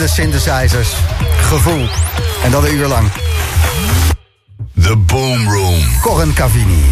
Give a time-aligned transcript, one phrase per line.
[0.00, 0.88] de synthesizers.
[1.40, 1.88] Gevoel.
[2.42, 3.10] En dat een uur lang.
[4.82, 6.00] The Boom Room.
[6.02, 6.84] Corin Cavini.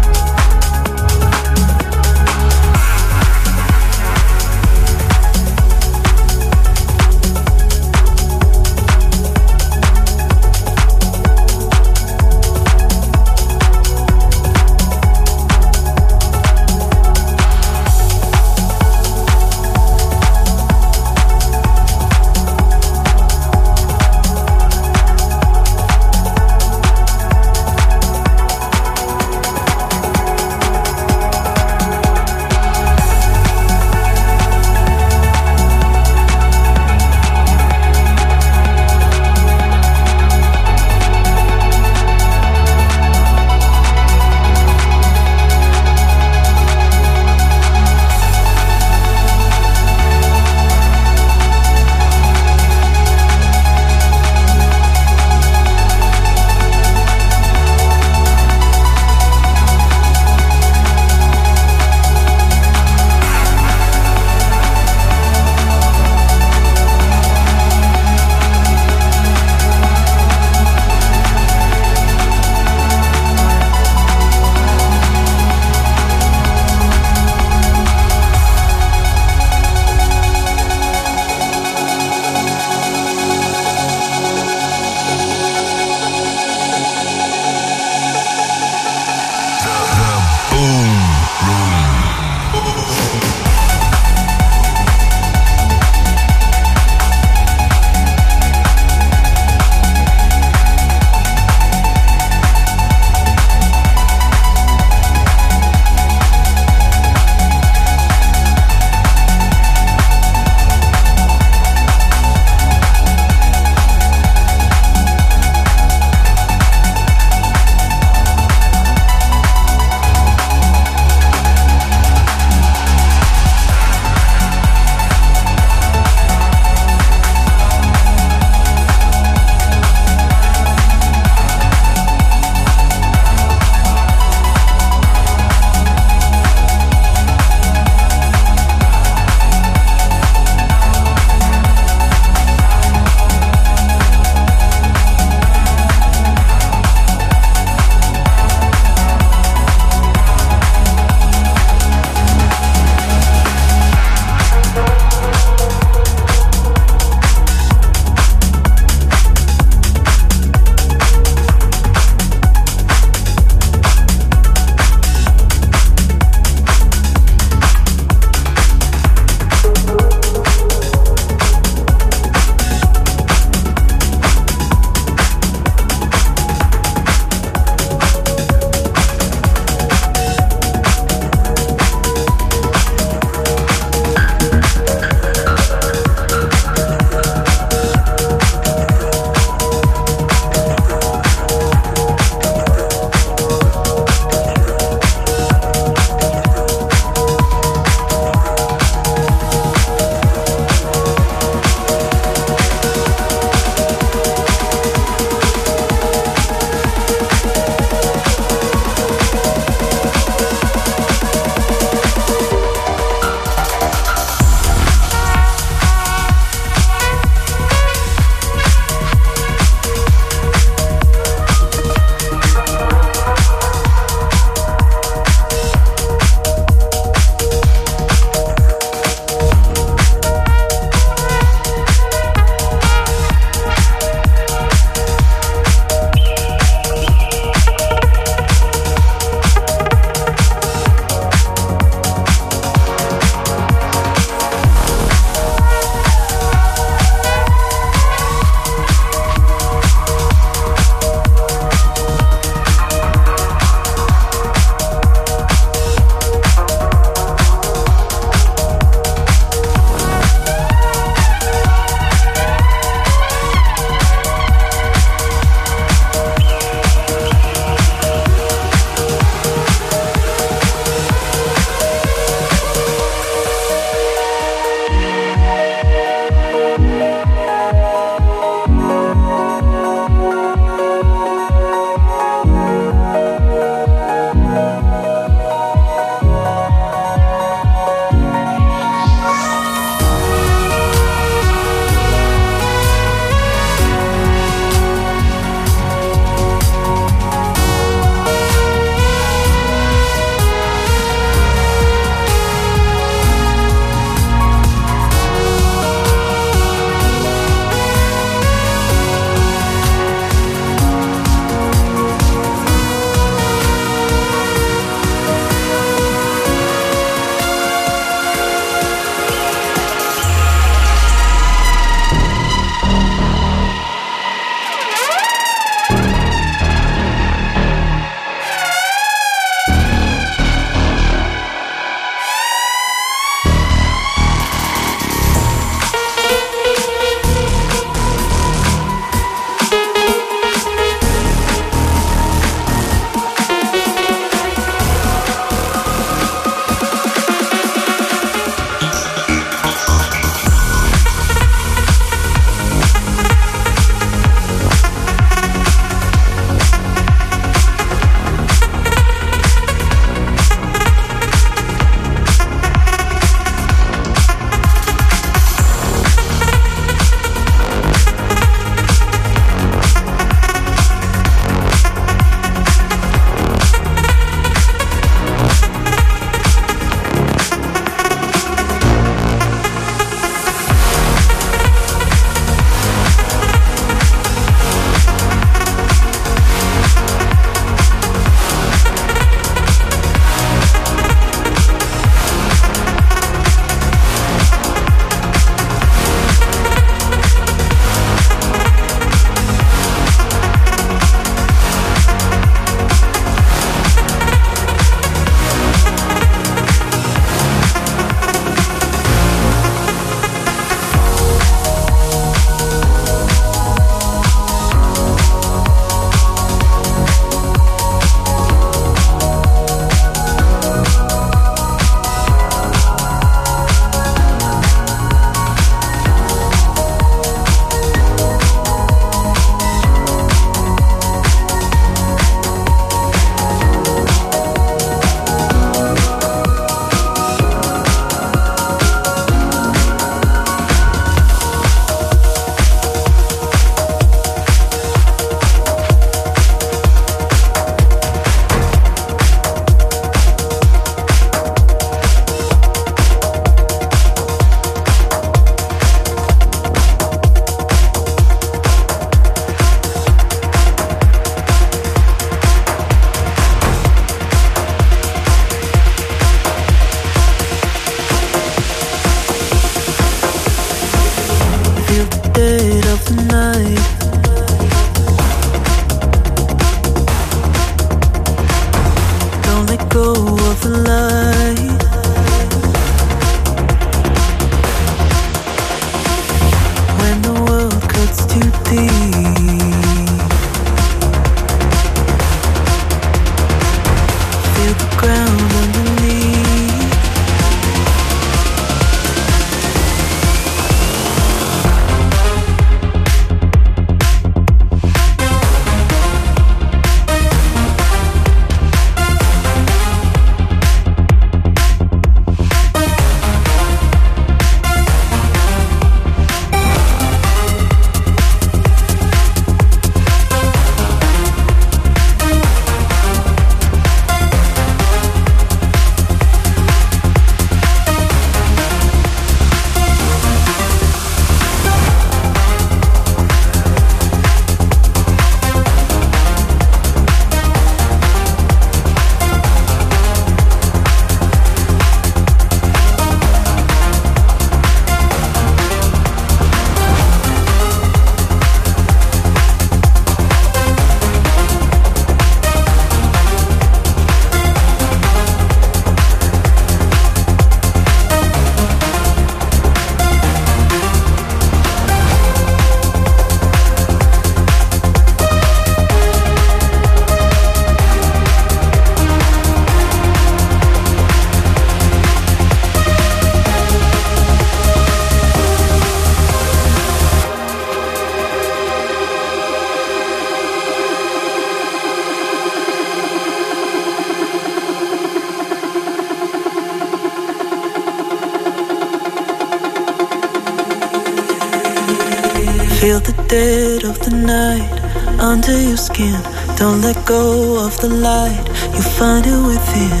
[596.56, 600.00] Don't let go of the light, you find it within.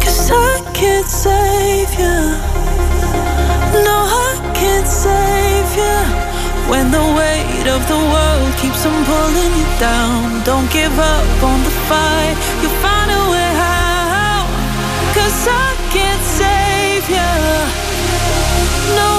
[0.00, 2.18] Cause I can't save you.
[3.86, 5.98] No, I can't save you.
[6.70, 11.62] When the weight of the world keeps on pulling you down, don't give up on
[11.62, 14.48] the fight, you find a way out.
[15.14, 17.30] Cause I can't save you.
[18.96, 19.17] No,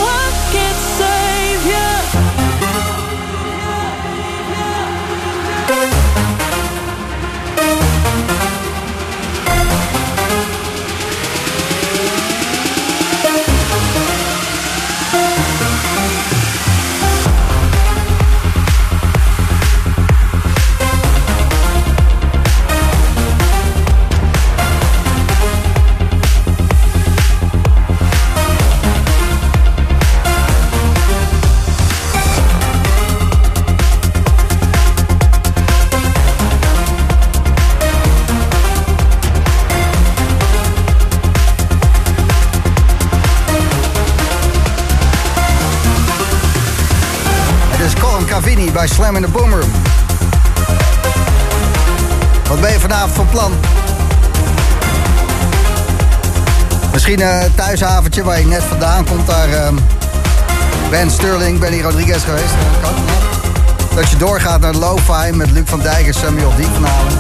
[48.80, 49.72] bij Slam in de Boomroom.
[52.48, 53.52] Wat ben je vanavond van plan?
[56.92, 59.28] Misschien een thuisavondje waar je net vandaan komt.
[59.28, 59.68] Daar uh,
[60.90, 62.54] Ben Sterling, Benny Rodriguez geweest.
[63.96, 67.14] Dat je doorgaat naar Lo-Fi met Luc van Dijk en Samuel Diep vanavond.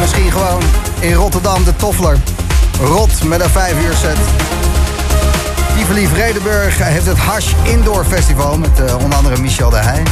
[0.00, 0.62] misschien gewoon
[1.00, 2.16] in Rotterdam de Toffler.
[2.80, 4.16] Rot met een 5 uur set.
[5.86, 10.02] Tivoli Vredenburg heeft het Hash Indoor Festival met uh, onder andere Michel de Heij.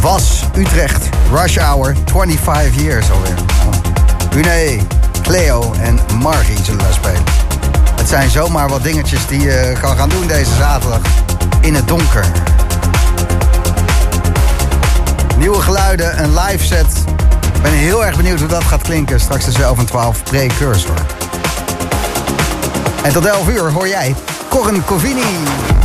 [0.00, 3.34] Was Utrecht Rush Hour 25 years alweer.
[4.36, 4.78] Une,
[5.22, 7.22] Cleo en Margie zullen daar spelen.
[7.96, 11.00] Het zijn zomaar wat dingetjes die je kan gaan doen deze zaterdag
[11.60, 12.24] in het donker.
[15.38, 17.04] Nieuwe geluiden, een live set.
[17.54, 19.20] Ik ben heel erg benieuwd hoe dat gaat klinken.
[19.20, 20.96] Straks de 11 en 12 precursor.
[23.02, 24.14] En tot 11 uur hoor jij
[24.48, 25.81] Corin Covini.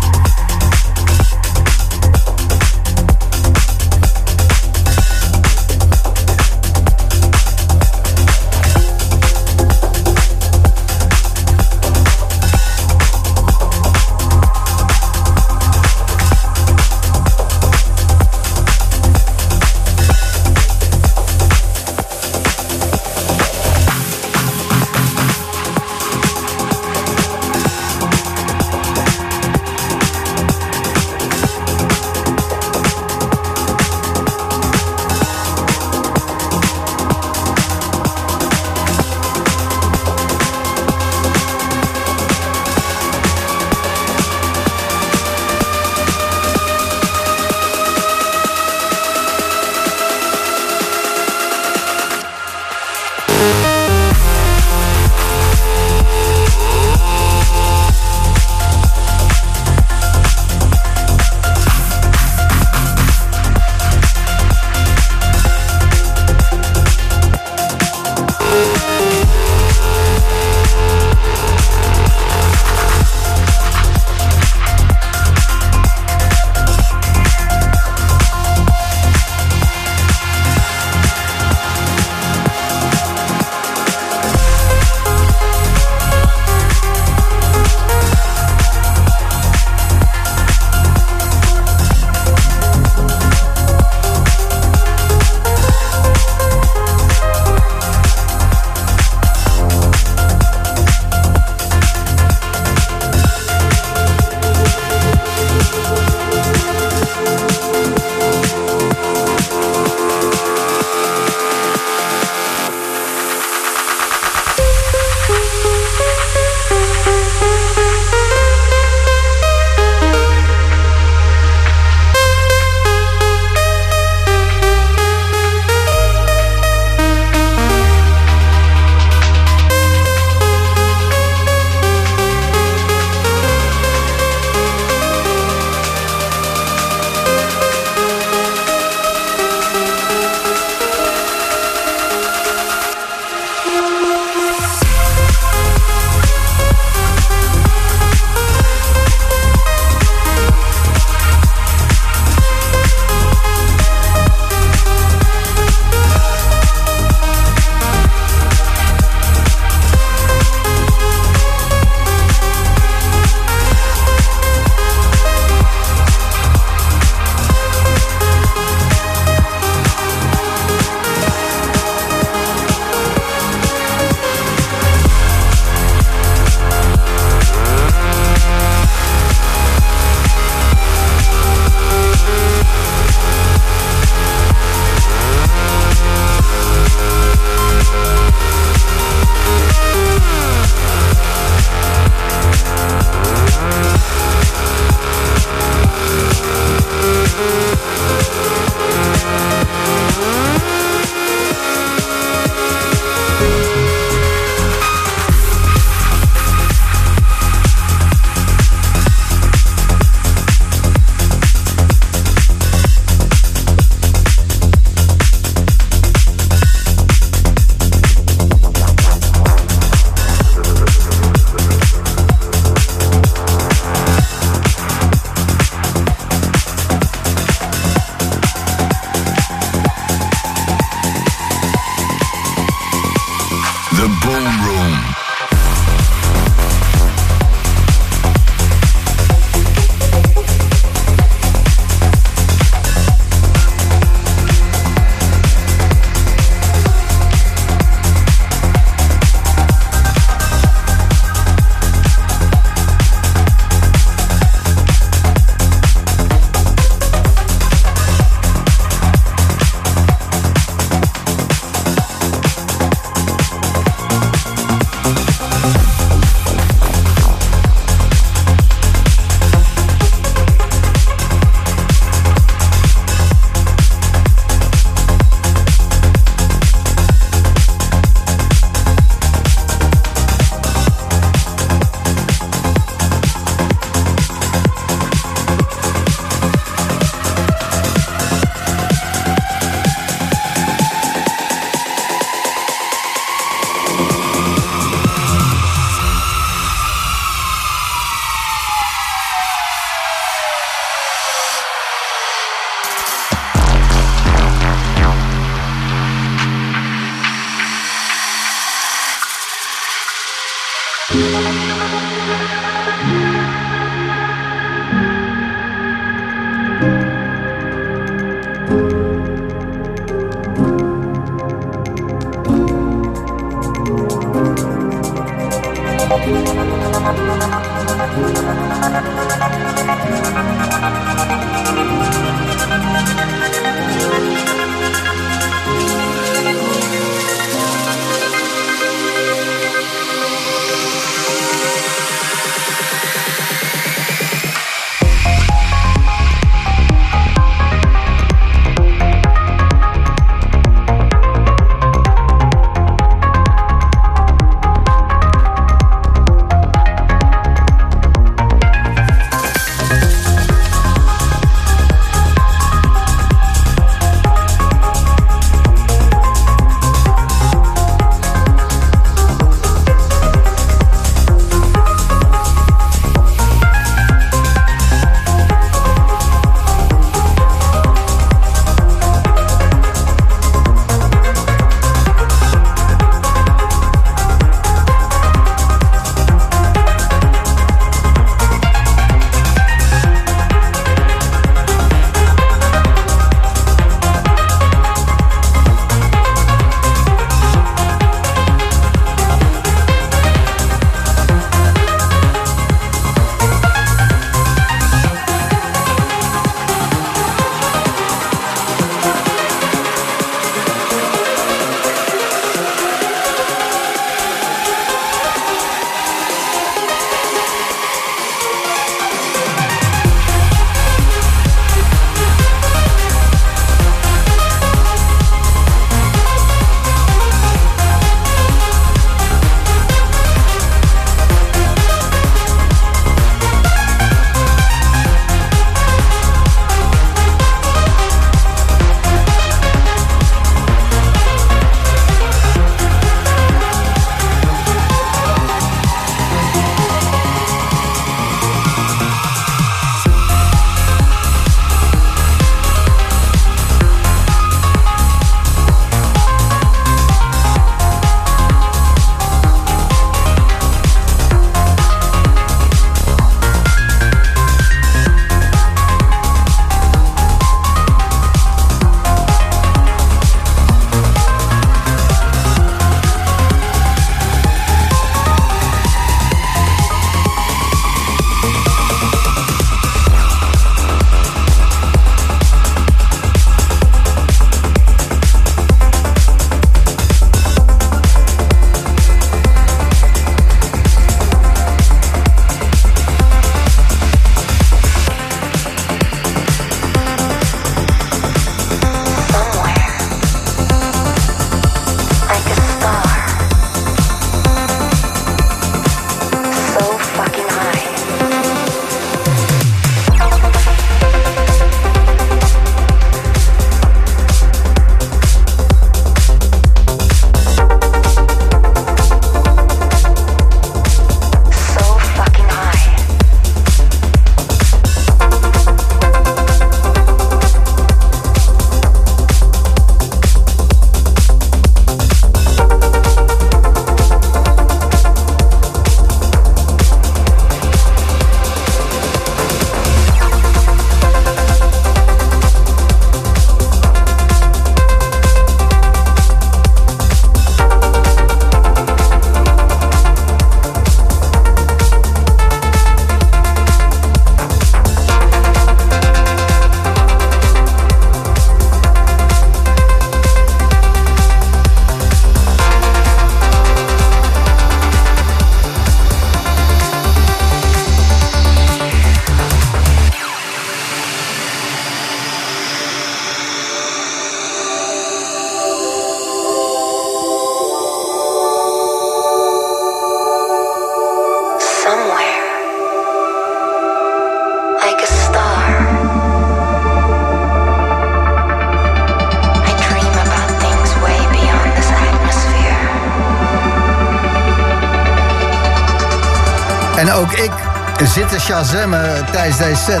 [598.28, 600.00] Te shazammen tijdens deze set.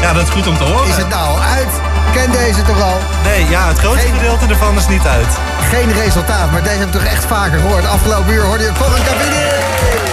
[0.00, 0.88] Ja, dat is goed om te horen.
[0.88, 1.68] Is het nou al uit?
[2.12, 2.98] Ken deze toch al?
[3.24, 5.26] Nee, ja, het grootste Geen- gedeelte ervan is niet uit.
[5.70, 7.86] Geen resultaat, maar deze heb ik toch echt vaker gehoord.
[7.86, 10.09] Afgelopen uur hoorde je Colin Cavini.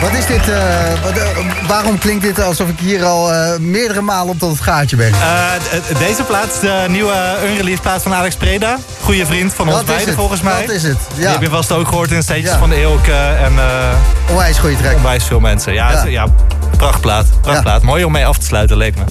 [0.00, 0.48] Wat is dit?
[0.48, 1.28] eh, wat, eh,
[1.66, 5.12] waarom klinkt dit alsof ik hier al eh, meerdere malen op tot het gaatje ben?
[5.98, 7.14] Deze plaat is de nieuwe
[7.44, 8.76] unreleased plaat van Alex Preda.
[9.02, 10.66] Goede vriend van ons Dat beiden het, volgens mij.
[10.66, 11.20] dat is het, ja.
[11.20, 12.58] Die heb je vast ook gehoord in steentjes Ja.
[12.58, 13.52] van de Eeuwke en
[14.30, 14.94] Onwijs goede track.
[14.96, 15.72] onwijs veel mensen.
[15.72, 16.26] Ja, Ja.
[16.76, 17.26] prachtplaat.
[17.40, 17.82] prachtplaat.
[17.82, 19.04] Mooi om mee af te sluiten, leek me.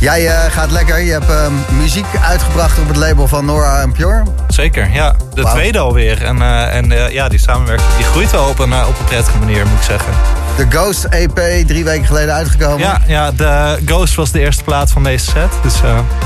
[0.00, 1.00] Jij eh, gaat lekker.
[1.00, 4.22] Je hebt ehm, muziek uitgebracht op het label van Nora en Pure.
[4.48, 5.14] Zeker, ja.
[5.34, 6.24] De tweede alweer.
[6.24, 9.38] En, eh, en eh, ja, die samenwerking die groeit wel op een, op een prettige
[9.38, 10.12] manier, moet ik zeggen.
[10.56, 12.78] De Ghost EP, drie weken geleden uitgekomen.
[12.78, 15.50] Ja, ja, de Ghost was de eerste plaat van deze set.
[15.62, 15.74] Dus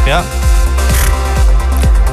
[0.06, 0.22] ja.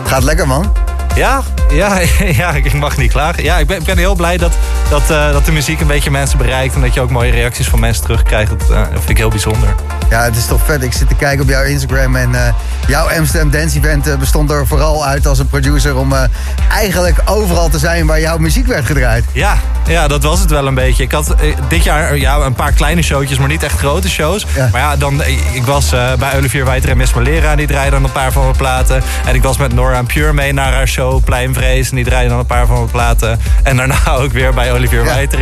[0.05, 0.73] Gaat lekker, man.
[1.15, 1.41] Ja,
[1.71, 1.99] ja,
[2.41, 3.43] ja, ik mag niet klagen.
[3.43, 4.51] Ja, ik ben, ik ben heel blij dat,
[4.89, 6.75] dat, dat de muziek een beetje mensen bereikt...
[6.75, 8.49] en dat je ook mooie reacties van mensen terugkrijgt.
[8.49, 9.75] Dat vind ik heel bijzonder.
[10.11, 10.83] Ja, het is toch vet.
[10.83, 12.53] Ik zit te kijken op jouw Instagram en eh,
[12.87, 16.23] jouw Amsterdam Dance Event eh, bestond er vooral uit als een producer om eh,
[16.71, 19.23] eigenlijk overal te zijn waar jouw muziek werd gedraaid.
[19.31, 19.57] Ja,
[19.87, 21.03] ja, dat was het wel een beetje.
[21.03, 21.35] Ik had
[21.67, 24.45] dit jaar eh, ja, een paar kleine showtjes, maar niet echt grote shows.
[24.55, 24.69] Ja.
[24.71, 25.89] Maar ja, dan, ik was
[26.19, 27.55] bij Olivier Wijter en Miss Malera.
[27.55, 29.01] Die draaiden dan een paar van mijn platen.
[29.25, 31.89] En ik was met Nora en Pure mee naar haar show Pleinvrees.
[31.89, 33.39] En die draaiden dan een paar van mijn platen.
[33.63, 35.05] En daarna ook weer bij Olivier Ja.
[35.05, 35.39] Wijter.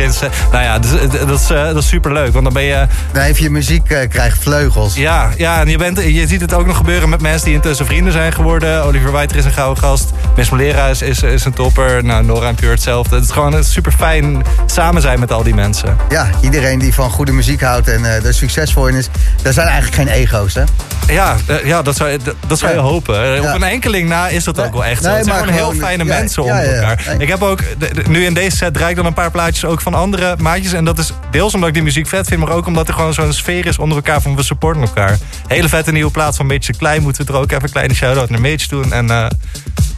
[0.52, 0.90] Nou ja, dus,
[1.26, 2.32] dat is, dat is super leuk.
[2.32, 2.86] Want dan ben je...
[3.12, 4.94] Dan heeft je muziek krijgt vleugels.
[4.94, 7.86] Ja, ja en je, bent, je ziet het ook nog gebeuren met mensen die intussen
[7.86, 8.84] vrienden zijn geworden.
[8.84, 10.10] Oliver Wijter is een gouden gast.
[10.36, 12.04] Miss Malera is, is, is een topper.
[12.04, 13.14] Nou, Nora en Pure hetzelfde.
[13.14, 15.96] Het is gewoon super fijn samen zijn met al die mensen.
[16.08, 19.08] Ja, iedereen die van goede muziek houdt en eh, er succesvol in is,
[19.42, 20.62] daar zijn eigenlijk geen ego's, hè?
[21.08, 22.82] Ja, eh, ja dat zou, dat, dat zou je Ja.
[22.82, 23.22] hopen.
[23.24, 23.48] Eh, Ja.
[23.48, 25.16] Op een enkeling na is dat Nee, ook wel echt nee, zo.
[25.16, 27.14] Het zijn gewoon heel fijne ja, mensen onder elkaar.
[27.18, 27.60] Ik heb ook,
[28.08, 30.72] nu in deze set draai ik dan een paar plaatjes ook van andere maatjes.
[30.72, 33.14] En dat is deels omdat ik die muziek vet vind, maar ook omdat er gewoon
[33.14, 35.18] zo'n sfeer is onder elkaar van we supporten elkaar.
[35.46, 38.30] Hele vette nieuwe plaat van Mitch Klein moeten we er ook even een kleine shout-out
[38.30, 38.92] naar Mitch doen.
[38.92, 39.26] En, eh,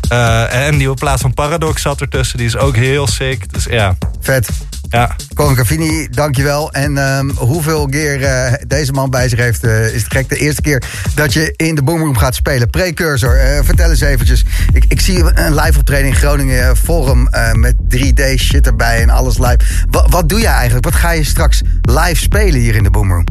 [0.09, 3.53] eh, en nieuwe plaat van Paradox zat ertussen, die is ook heel sick.
[3.53, 4.49] Dus ja, Vet.
[4.93, 5.17] Ja.
[5.35, 6.73] Colin Cavini, dankjewel.
[6.73, 10.29] En ehm, hoeveel keer eh, deze man bij zich heeft, eh, is het gek.
[10.29, 10.83] De eerste keer
[11.15, 12.71] dat je in de Boomroom gaat spelen.
[12.71, 14.45] Precursor, eh, vertel eens eventjes.
[14.73, 19.39] Ik, ik zie een live optreden in Groningen Forum met 3D shit erbij en alles
[19.39, 19.59] live.
[19.91, 20.85] Wa- wat doe jij eigenlijk?
[20.85, 23.25] Wat ga je straks live spelen hier in de Boomroom?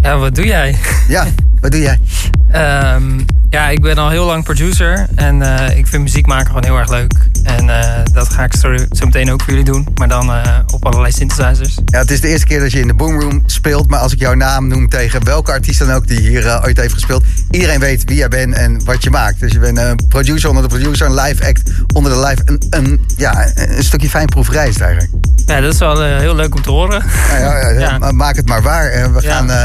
[0.00, 0.76] Ja, wat doe jij?
[1.08, 1.26] Ja,
[1.60, 1.98] wat doe jij?
[2.52, 5.42] Ehm, ja, ik ben al heel lang producer en
[5.76, 7.12] ik vind muziek maken gewoon heel erg leuk.
[7.44, 7.66] En
[8.12, 11.01] dat ga ik zo, zo meteen ook voor jullie doen, maar dan eh, op allerlei
[11.10, 11.78] synthesizers.
[11.86, 13.90] Ja, het is de eerste keer dat je in de Boomroom speelt.
[13.90, 16.76] Maar als ik jouw naam noem tegen welke artiest dan ook die hier eh, ooit
[16.76, 17.24] heeft gespeeld.
[17.50, 19.40] Iedereen weet wie jij bent en wat je maakt.
[19.40, 22.42] Dus je bent een producer onder de producer, een live act onder de live.
[22.44, 25.10] Een, een, ja, een stukje fijn is eigenlijk.
[25.46, 27.02] Ja, dat is wel eh, heel leuk om te horen.
[27.28, 28.90] Ja, ja, ja, Maak het maar waar.
[28.90, 29.64] En we gaan eh,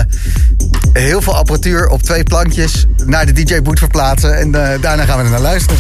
[0.94, 4.38] heel veel apparatuur op twee plankjes naar de DJ-boot verplaatsen.
[4.38, 5.76] En daarna gaan we er naar luisteren.